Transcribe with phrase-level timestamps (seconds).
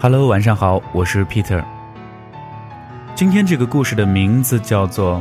[0.00, 1.60] Hello，晚上好，我是 Peter。
[3.16, 5.20] 今天这个故事的名字叫做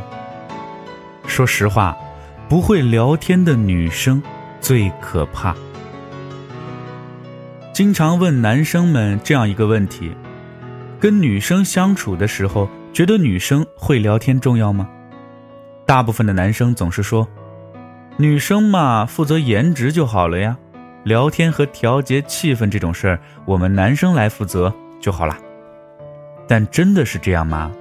[1.26, 1.98] “说实话，
[2.48, 4.22] 不会聊天的女生
[4.62, 5.56] 最可怕”。
[7.74, 10.12] 经常问男生们这样一个问题：
[11.00, 14.88] 跟女生相处的时候，觉得女生会聊天重要吗？
[15.88, 17.28] 大部分的男生总是说
[18.18, 20.56] ：“女生嘛，负责颜值就好了呀。”
[21.08, 25.38] 聊天和调节气氛这种事儿，我们男生来负责就好了。
[26.50, 27.72] 但真的是这样吗？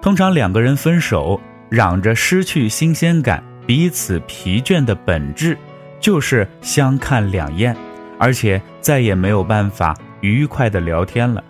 [0.00, 5.58] 通常两个人分手，嚷着失去新鲜感、彼此疲倦的本质，
[6.00, 7.76] 就是相看两厌，
[8.18, 11.44] 而且再也没有办法愉快的聊天了。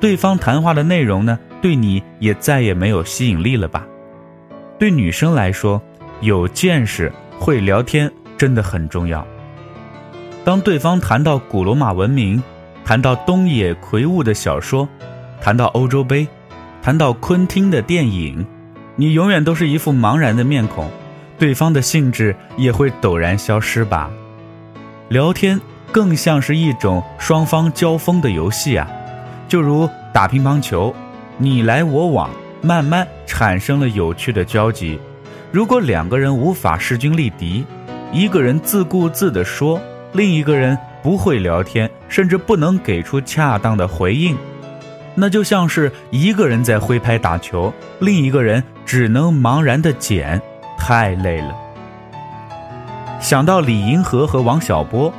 [0.00, 3.86] 对方谈话的内容呢，对你也再也没有吸引力了吧？
[4.78, 5.78] 对女生来说，
[6.22, 9.26] 有见识、会聊天真的很重要。
[10.48, 12.42] 当对方谈到古罗马文明，
[12.82, 14.88] 谈到东野奎吾的小说，
[15.42, 16.26] 谈到欧洲杯，
[16.80, 18.46] 谈到昆汀的电影，
[18.96, 20.90] 你永远都是一副茫然的面孔，
[21.38, 24.10] 对方的兴致也会陡然消失吧。
[25.10, 25.60] 聊天
[25.92, 28.90] 更像是一种双方交锋的游戏啊，
[29.48, 30.94] 就如打乒乓球，
[31.36, 32.30] 你来我往，
[32.62, 34.98] 慢慢产生了有趣的交集。
[35.52, 37.66] 如果两个人无法势均力敌，
[38.14, 39.78] 一个人自顾自地说。
[40.12, 44.36] 另一个人不会聊天，甚至不能给出恰当的回应，
[45.14, 50.40] 那就像是一个人在挥拍打球，另一个人只能茫然的捡，
[50.78, 51.54] 太累了。
[53.20, 55.12] 想到李银河和王小波，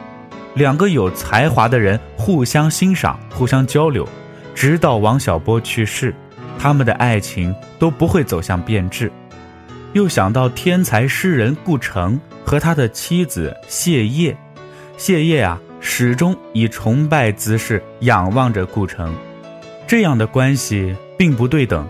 [0.56, 4.08] 两个有才华的人互相欣赏、互相交流，
[4.56, 6.16] 直到王小波去世，
[6.58, 9.12] 他们的爱情都不会走向变质。
[9.94, 14.36] 又想到天才诗人顾城和他的妻子谢烨。
[15.00, 19.16] 谢烨啊，始终以崇拜姿势仰望着顾城，
[19.88, 21.88] 这样的关系并不对等，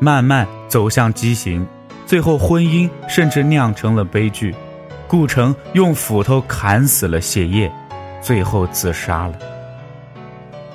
[0.00, 1.64] 慢慢走向畸形，
[2.04, 4.52] 最后婚姻甚至酿成了悲剧。
[5.06, 7.70] 顾城用斧头砍死了谢烨，
[8.20, 9.38] 最后自杀了。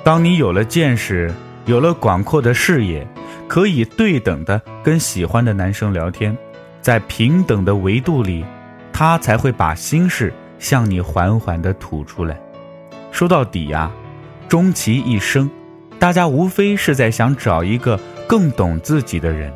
[0.02, 1.30] 当你有了见识，
[1.66, 3.06] 有了广阔的视野，
[3.46, 6.34] 可以对等的跟喜欢的男生聊天，
[6.80, 8.42] 在平等的维度里，
[8.90, 10.32] 他才会把心事。
[10.64, 12.40] 向你缓缓地吐出来。
[13.12, 13.90] 说到底呀，
[14.48, 15.50] 终其一生，
[15.98, 19.52] 大家无非是在想找一个更懂自己的人。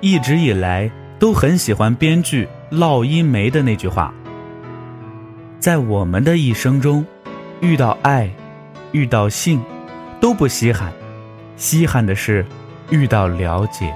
[0.00, 0.88] 一直以来
[1.18, 4.14] 都很喜欢编剧烙一梅的那句话：
[5.58, 7.04] 在我们的一生中，
[7.60, 8.30] 遇到爱，
[8.92, 9.60] 遇到性，
[10.20, 10.92] 都不稀罕，
[11.56, 12.46] 稀罕的是
[12.90, 13.92] 遇到了解。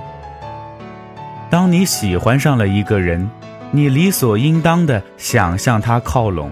[1.48, 3.30] 当你喜欢上了一个人。
[3.74, 6.50] 你理所应当的想向他靠拢，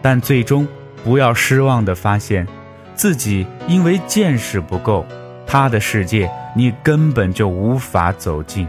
[0.00, 0.66] 但最终
[1.04, 2.46] 不要失望的发现，
[2.94, 5.04] 自己因为见识不够，
[5.46, 8.66] 他的世界你根本就无法走进，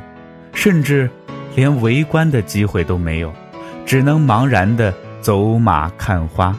[0.54, 1.10] 甚至
[1.56, 3.32] 连围观的机会都没有，
[3.86, 6.54] 只能茫然的走马看花。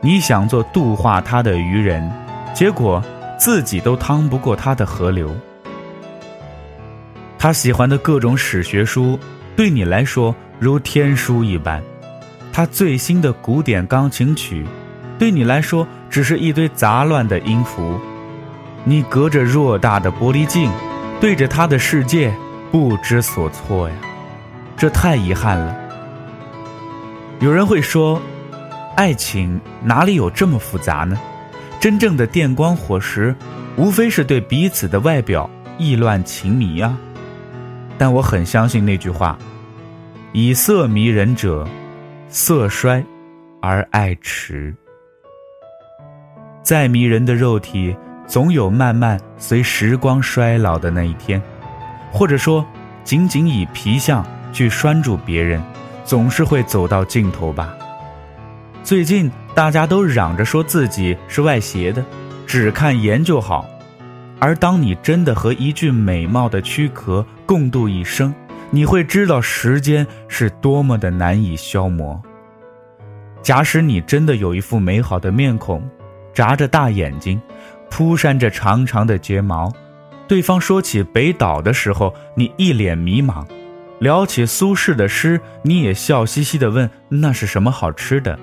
[0.00, 2.10] 你想做度化他的渔人，
[2.54, 3.04] 结果
[3.38, 5.30] 自己都趟不过他的河流。
[7.38, 9.18] 他喜欢的各种史学书。
[9.58, 11.82] 对你来说如天书一般，
[12.52, 14.64] 他最新的古典钢琴曲，
[15.18, 17.98] 对你来说只是一堆杂乱的音符。
[18.84, 20.70] 你隔着偌大的玻璃镜，
[21.20, 22.32] 对着他的世界
[22.70, 23.96] 不知所措呀，
[24.76, 25.76] 这太遗憾了。
[27.40, 28.22] 有人会说，
[28.94, 31.18] 爱情哪里有这么复杂呢？
[31.80, 33.34] 真正的电光火石，
[33.74, 36.96] 无非是对彼此的外表意乱情迷呀。
[37.98, 39.36] 但我很相信那句话。
[40.32, 41.66] 以色迷人者，
[42.28, 43.04] 色衰
[43.60, 44.72] 而爱弛。
[46.62, 51.42] 再迷人的肉体，总有慢慢随时光衰老的那一天。
[52.12, 52.64] 或者说，
[53.04, 55.62] 仅仅以皮相去拴住别人，
[56.04, 57.74] 总是会走到尽头吧。
[58.82, 62.04] 最近大家都嚷着说自己是外邪的，
[62.46, 63.66] 只看颜就好。
[64.38, 68.34] 而当你真的和一具美貌的躯壳共度一生，
[68.70, 72.20] 你会知道时间是多么的难以消磨。
[73.40, 75.82] 假使你真的有一副美好的面孔，
[76.34, 77.40] 眨着大眼睛，
[77.88, 79.72] 铺扇着长长的睫毛，
[80.28, 83.46] 对方说起北岛的时候，你一脸迷茫；
[83.98, 88.38] 聊起苏轼的诗，你也笑嘻嘻地问那是什么好吃的，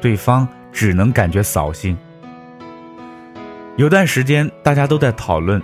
[0.00, 1.96] 对方只能感觉扫兴。
[3.76, 5.62] 有段时间，大家都在讨论，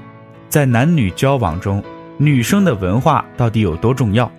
[0.49, 1.83] 在男女交往中。
[2.23, 4.31] 女生的文化到底有多重要？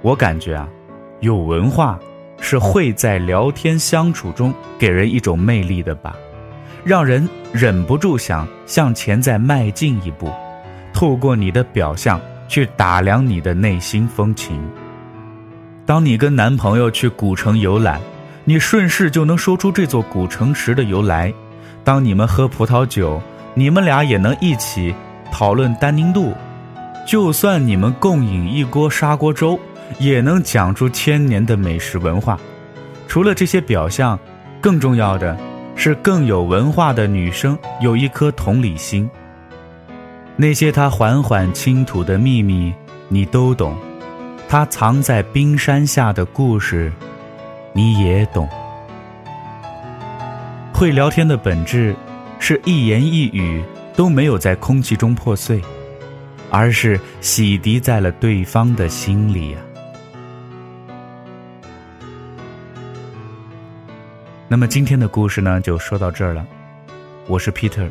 [0.00, 0.66] 我感觉啊，
[1.20, 1.98] 有文化
[2.40, 6.16] 是会在聊天相处中给人一种魅力的吧，
[6.82, 10.32] 让人忍不住想向前再迈进一步，
[10.94, 12.18] 透过你的表象
[12.48, 14.58] 去打量你的内心风情。
[15.84, 18.00] 当你跟男朋友去古城游览，
[18.46, 21.30] 你顺势就能说出这座古城池的由来；
[21.84, 23.20] 当你们喝葡萄酒，
[23.52, 24.94] 你们俩也能一起
[25.30, 26.32] 讨论丹宁度。
[27.06, 29.58] 就算你们共饮一锅砂锅粥，
[29.98, 32.38] 也能讲出千年的美食文化。
[33.08, 34.18] 除了这些表象，
[34.60, 35.36] 更重要的
[35.74, 39.08] 是更有文化的女生有一颗同理心。
[40.36, 42.72] 那些她缓缓倾吐的秘密，
[43.08, 43.76] 你都懂。
[44.48, 46.92] 他藏在冰山下的故事，
[47.72, 48.46] 你也懂。
[50.74, 51.96] 会聊天的本质，
[52.38, 53.64] 是一言一语
[53.96, 55.62] 都没有在空气中破碎，
[56.52, 59.58] 而是洗涤在了对方的心里呀。
[64.48, 66.46] 那么今天的故事呢，就说到这儿了。
[67.26, 67.90] 我是 Peter，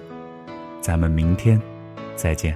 [0.80, 1.60] 咱们明天
[2.16, 2.56] 再见。